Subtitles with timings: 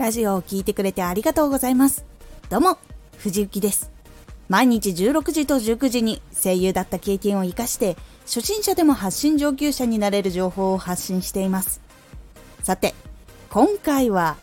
[0.00, 2.06] ラジオを聴いてくれてありがとうございます。
[2.48, 2.78] どうも
[3.18, 3.90] 藤幸です。
[4.48, 11.82] 毎日16時と19時に声優だった経験を活かして初心者でも発信上級者になれる情報を発信しています。
[12.62, 12.94] さて
[13.50, 14.38] 今回は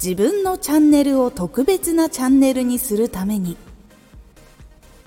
[0.00, 3.56] 自分のチャンネルを特別なチャンネルにするために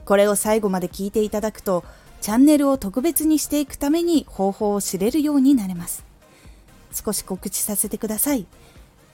[0.04, 1.86] これを最後まで聞いていただくと
[2.20, 6.04] チャンネルを特別にしていくために方法を知れるようになれます。
[6.92, 8.46] 少し告知させてください。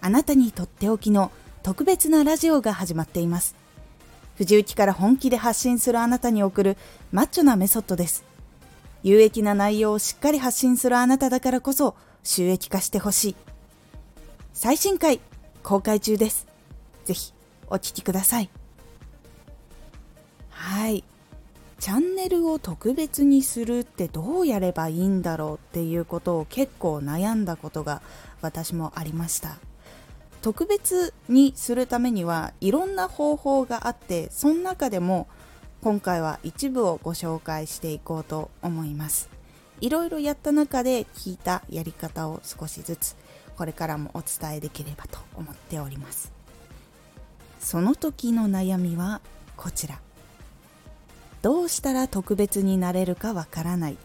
[0.02, 1.32] あなたにとっておきの
[1.64, 3.56] 特別なラジオが始まっています。
[4.36, 6.78] 藤雪から本気で発信するあなたに送る
[7.12, 8.24] マッチョなメソッドです。
[9.04, 13.36] 有益な内容をしっかり発信するあなただからこそ収益化してほしい。
[14.54, 15.20] 最新回
[15.64, 16.48] 公開中です。
[17.06, 17.34] ぜひ
[17.68, 18.50] お聴きください。
[20.50, 21.04] はい。
[21.80, 28.02] チャンネルを特別にするってどうやればいいんだろうっていうことを結構悩んだことが
[28.42, 29.58] 私もありました。
[30.42, 35.28] 特別にするためにはいろんな方法があってその中でも
[35.82, 39.30] 今回は一部をご紹介していこうと思います。
[39.82, 43.16] いろいろやった中で聞いたやり方を少しずつ
[43.58, 46.32] これからもお伝えできればと思っております。
[47.60, 49.22] その時の悩みは
[49.58, 50.00] こちら。
[51.42, 53.98] どうしたら特別になれるかわからない。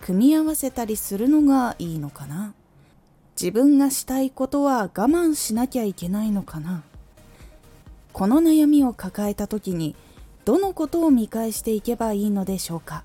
[0.00, 2.54] 組み合わせたりするのがいいのかな。
[3.40, 6.82] 自分がしたいことは我慢しなきゃいけないのかな？
[8.12, 9.96] この悩みを抱えた時に
[10.44, 13.02] どのことを見返していけばいいのでしょうか？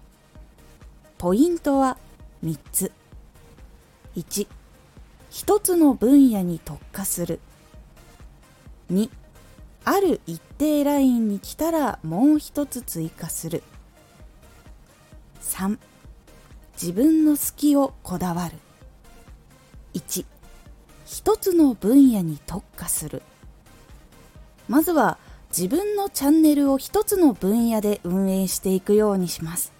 [1.17, 1.97] ポイントは
[2.43, 2.91] 3つ。
[4.17, 4.47] 1
[5.29, 7.39] 一つの分野に特化する。
[8.91, 9.09] 2
[9.85, 13.63] ある一定ラインに来たらもう一つ追加する。
[15.43, 15.77] 3
[16.73, 18.57] 自分の好きをこだわる。
[19.95, 20.25] 1
[21.05, 23.21] 一つの分野に特化する。
[24.67, 25.17] まずは
[25.49, 29.71] 自分のチャンネルを一つの分野で運営していくようにします。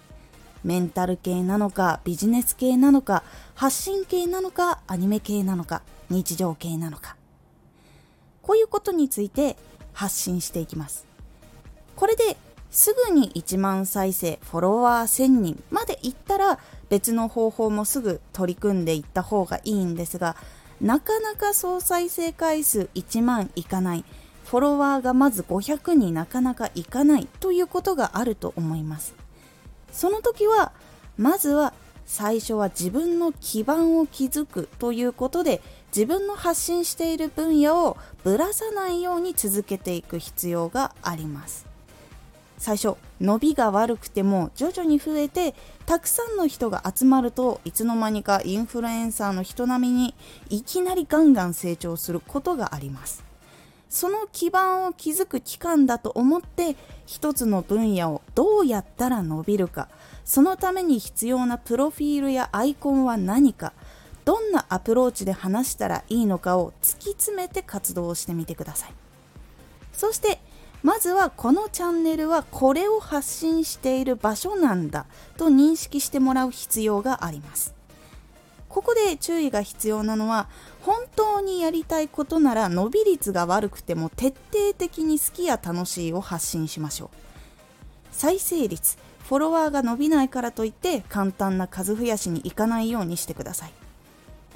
[0.64, 7.16] メンタル系なのかビジネス系なのか発信系なのかアニメ系なのか日常系なのか。
[8.40, 9.56] こういうことについて
[9.92, 11.06] 発信していきます。
[11.94, 12.38] これで
[12.70, 20.36] すぐに1万再生、フォロワー1000人までいったら別の方法もすぐ取り組んでいった方がいいんですが、
[20.80, 24.04] なかなか総再生回数1万いかない、
[24.44, 29.14] フォロワーがまず500になかなかいかないということがあると思います。
[29.90, 30.72] その時は、
[31.16, 31.72] まずは
[32.06, 41.65] 最初は自分の基盤を築くということで自分の発信している分野をぶらさないように続けていく必要があります
[42.58, 50.14] 最初伸びが悪くても徐々に増えてたくさんの人が集まるといつの間にかインフルエンサーの人並みに
[50.48, 53.24] いきなりガンガン成長することがあります。
[53.88, 59.88] その基盤を築く期間だと思って一つの分野をどうやったら伸びるか。
[60.24, 63.72] そのために必要なプロフィールやアイコンは何か。
[64.24, 68.94] どんなアプローチで話したらいいのかを突き詰めて活動してみてください。
[69.92, 70.40] そして
[70.86, 77.74] まずはこのチャンネルはこれを発信している場所なんだと認識してもらう必要があります。
[78.68, 80.48] ここで注意が必要なのは
[80.82, 87.08] 本当にやりたいことなら伸び率が悪くても徹底的に好きや楽しいを発信しましょう。
[88.12, 88.96] 再生率
[89.28, 93.72] フォロワーが伸びないからといって簡単な数増やしにいかないようにしてください。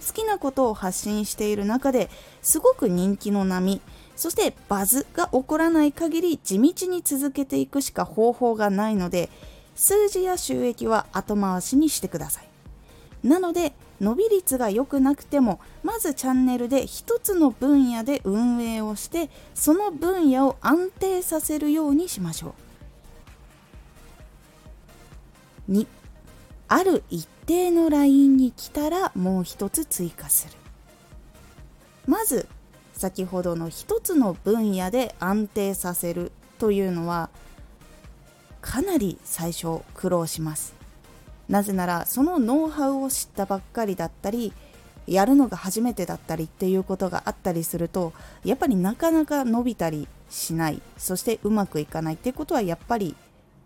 [0.06, 2.08] 好きなことを発信している中で
[2.40, 3.80] すごく人気の波
[4.20, 9.30] そしてバズが起こらない限り地道に続けていくしか方法がないので
[9.74, 13.26] 数字や収益は後回しにしてください。
[13.26, 22.54] なので伸び率が良くなくてもまずチャンネルで一つの分野で運営をしてその分野を安定させるようにしましょ
[25.68, 25.72] う。
[25.72, 25.86] 2
[26.68, 30.54] ある一定のラインに来たらもう一つ追加する。
[32.06, 32.46] まず
[33.00, 37.30] 先ほどの一つの分野で安定させるというのは
[38.60, 40.74] かなり最初苦労します。
[41.48, 44.52] なぜならそのノウハウを知ったばっかりだったり
[45.06, 48.12] やるのが初めてだったりっていうことがあったりすると
[48.44, 50.82] やっぱりなかなか伸びたりしない。
[50.98, 53.16] そしてうまくいかないっていうことはやっぱり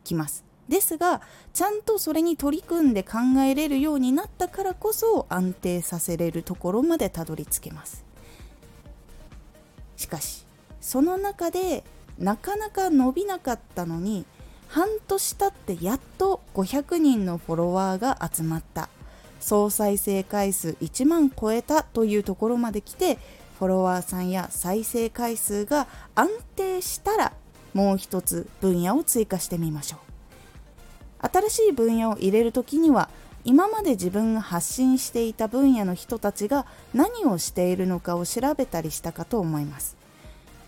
[0.05, 0.45] きます。
[0.69, 1.23] ですが
[1.53, 8.04] ちゃんとそれに取り組んで考えれるようになったからこそ安定させれるところまでたどり着けます。
[10.05, 10.45] しかし
[10.83, 11.83] その中で
[12.19, 14.27] なかなか伸びなかったのに
[14.69, 18.89] 半年経ってやっと500人のフォロワーが集まった。
[19.41, 23.19] 総再生回数1万超えたというところまで来て
[23.59, 27.33] フォロワーさんや再生回数が安定したら
[27.73, 29.99] もう一つ分野を追加してみましょ
[31.23, 31.29] う。
[31.29, 33.09] 新しい分野を入れる時には
[33.45, 39.97] 今まで自分が発信していた分野の人たちが何をしているのかを調べたりしたかと思います。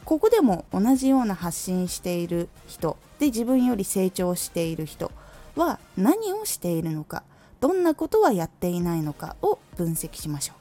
[0.05, 5.11] ここでも同じような発信している人で自分より成長している人
[5.56, 7.25] は何をしているのか
[7.61, 10.52] どんなことはやっていないのかを分析しましょ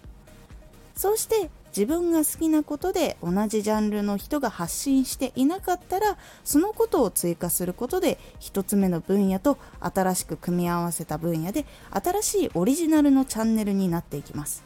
[0.96, 1.00] う。
[1.00, 14.64] そうして自分が好きなことで同じジャンルの人が発信していなかったらそのことを追加することで1つ目の分野と新しく組み合わせた分野で新しいオリジナルのチャンネルになっていきます。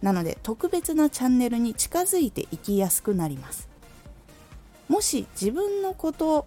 [0.00, 3.68] なので特別なチャンネルに近づいていきやすくなります。
[4.86, 6.46] もし自分のこと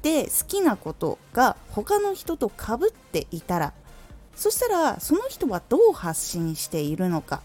[0.00, 3.74] で好きなことが他の人とかぶっていたら
[4.34, 7.42] そしたらその人はどう発信しているのか。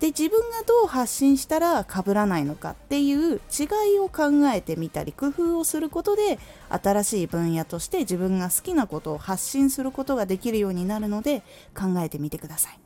[0.00, 6.38] で自分がどう発信したら被らないのかっていう違いを考えてみたり工夫をすることで
[6.70, 11.42] 新しい分野として自分が好きなことを発信することができるようになるので
[11.78, 12.80] 考えてみてください。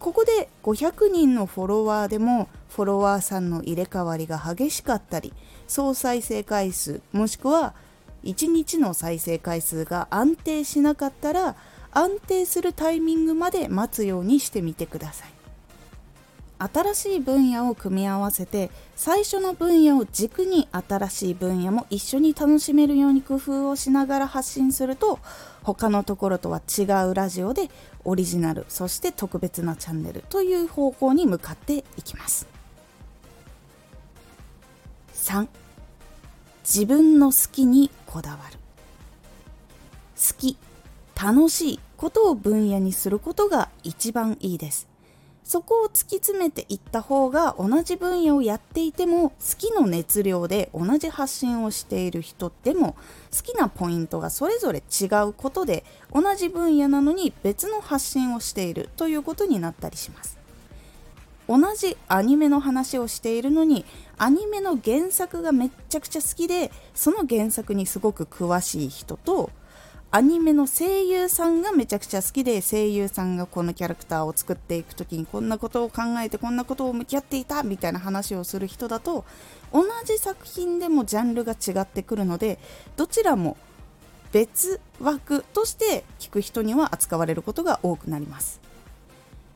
[0.00, 5.32] ここで500人のフォロワーでもフォロワーさんの入れ替わりが激しかったり
[5.66, 7.72] 総再生回数もしくは
[8.24, 11.56] 1日の再生回数が安定しなかったら
[11.90, 15.33] 安定するタイミングまで待つようにしてみてください。
[16.58, 25.18] 新しい分野を組み合わせて最初の分野を軸に新しい分野も一緒に楽しめるように工夫をしながら発信すると
[25.62, 27.70] 他のところとは違うラジオで
[28.04, 32.46] オリジナルそして特別なチャンネルという方向に向かっていきます。
[35.14, 35.48] 3
[36.62, 38.58] 自分の好きにこだわる。
[40.16, 40.56] 好き
[41.20, 44.93] 楽しいことを分野にすることが一番いいです。
[45.44, 52.96] そこを突き詰めていった方が同じ分野をやっていても好きの熱量で同じ発信をしている人でも
[53.30, 60.38] 好きなポイントがそれぞれ違うことで同じ分野なのに別の発信をしているということになったりします。
[61.46, 63.84] 同じアニメの話をしているのに
[64.16, 69.50] アニメの原作がめっちゃくちゃ好きでその原作にすごく詳しい人と
[70.16, 79.24] アニメの声優さんがめちゃくちゃ好きで声優さんがこのキャラクターを作っていく時にこんなことを考えてこんなことを向き合っていたみたいな話をする人だと
[79.72, 82.60] 同じ作品でもジャンルが違ってくるので
[82.94, 83.56] どちらも
[84.30, 88.60] 別枠として聞く人には扱われることが多くなります。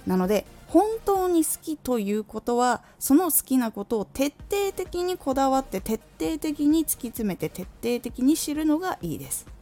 [0.08, 9.57] なので本当に好きということはその好きなことを徹底的にこだわって徹底的に突き詰めて徹底的に知るのがいいです。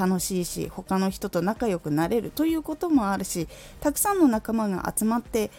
[0.00, 3.48] 楽しいし他の人と仲良くなれるということもあるし
[3.80, 5.50] たくさんの仲間が集まって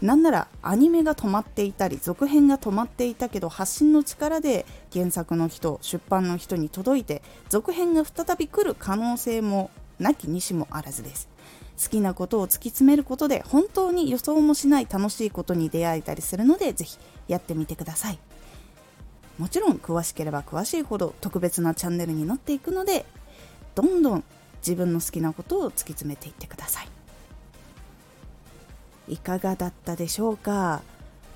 [0.00, 11.28] なんならアニメが止まっていたり続編が止まっていたけど発信の力で原作の人出版の人に届いて続編が再び来る可能性もなきにしもあらずです。
[11.82, 18.18] 好きなことを突き詰めることで本当に予想もしない楽しいことに出会えたりするのでぜひやってみてください。
[19.38, 23.06] もちろん詳しければ詳しいほど特別なチャンネルになっていくので
[23.74, 24.24] どんどん
[24.58, 26.88] 自分の好きなことを突き詰めていってください。
[29.08, 30.82] いかがだったでしょうか？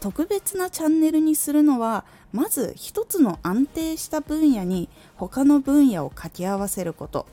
[0.00, 7.26] 特別なチャンネルにするのはまず一つの安定した分野に他の分野を掛け合わせること。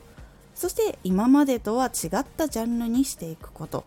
[0.54, 3.84] そして今までとは違ったジャンルにしていくこと。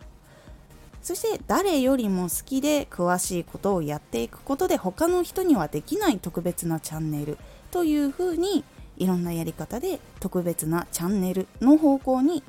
[1.02, 7.38] そして誰よりも好きで詳しいことをやっていくことで他の人にはできない特別なチャンネル
[7.70, 8.64] というふうに
[8.98, 12.42] いろんなやり方で特別なチャンネルの方向に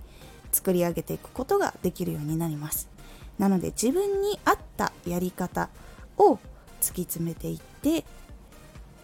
[0.51, 2.89] 作り上げていくことができるようになります。
[3.38, 5.70] なので自分に合ったやり方
[6.18, 6.36] を
[6.82, 8.06] 突き詰めていって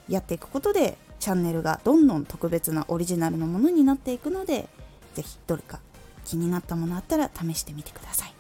[0.09, 4.67] やっていくことでチャンネルがどんどん特別なオリジナルのものになっていくので
[5.13, 5.79] 是非どれか
[6.25, 8.33] 気になったものあったら試してみてください。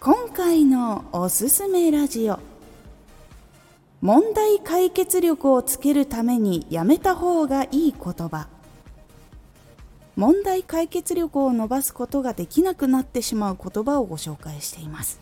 [0.00, 2.38] 今回のおすすめラジオ。
[4.06, 8.46] 問題解決力をつけるためにやめた方がいい言葉。
[10.14, 15.18] 問題解決力を伸ばすことができなくなってしまう言葉をご紹介しています。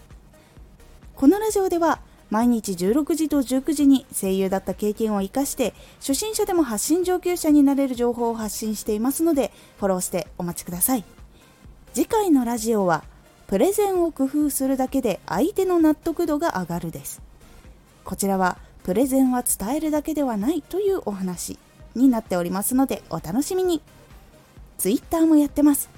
[1.16, 11.04] このラジオでは毎日16時と19時に声優だった経験を生かして初心者でも発信上級者になれる情報を発信していますのでフォローしてお待ちください。
[11.94, 13.02] 次回のラジオは
[13.46, 17.22] プレゼンを工夫するだけで相手の納得度が上がるです。
[18.04, 21.58] こちらはプレゼンは伝えるだけではないというお話
[21.96, 23.82] になっておりますのでお楽しみに
[24.78, 25.90] Twitter もやってます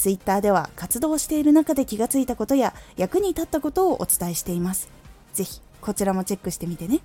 [0.00, 4.88] Twitter では活動している中で気がついたことや役に立ったことをお伝えしています。
[5.34, 7.00] ぜひこちらもチェックしてみてね。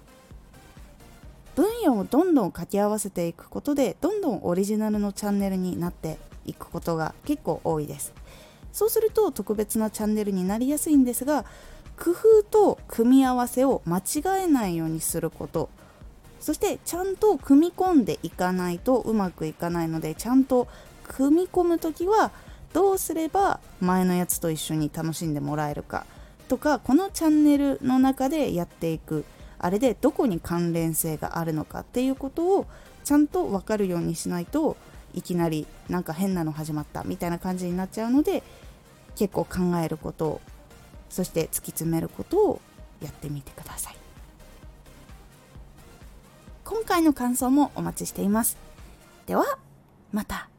[1.56, 8.14] 分野をどんどん掛け合わせていくことでどんどんオリジナルのチャンネルになっていくことが結構多いです
[8.74, 11.46] そうすると特別なチャンネルになりやすいんですが
[11.98, 15.70] 工夫と組み合わせを間違えないようにすること。
[16.40, 20.68] そしてちゃんと組み込んでいかないとうまくいかないのでちゃんと
[21.08, 22.32] 組み込む時は
[22.72, 26.06] どうすれば前のやつと一緒に楽しんでもらえるか。
[26.48, 29.26] とかこのチャンネルの中でやっていく。
[29.58, 31.80] あれでどこに関連性があるのか。
[31.80, 32.66] っていうことを
[33.04, 34.78] ちゃんと分かるようにしないと
[35.14, 38.44] いきなりなんか変なの始まったみたいな感じになっちゃうので
[39.16, 40.42] 結構考えること
[41.10, 42.62] そして突き詰めることを
[43.02, 43.96] やってみてください。
[46.64, 48.58] 今回の感想もお待ちしています。
[49.28, 49.46] では
[50.12, 50.50] また。